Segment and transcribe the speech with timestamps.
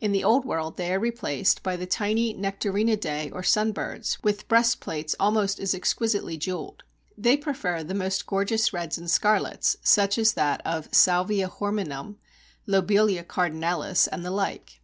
[0.00, 5.14] In the Old World they are replaced by the tiny Nectarinidæ or Sunbirds, with breastplates
[5.20, 6.82] almost as exquisitely jewelled.
[7.16, 12.16] They prefer the most gorgeous reds and scarlets, such as that of Salvia horminum,
[12.66, 14.80] Lobelia cardinalis, and the like.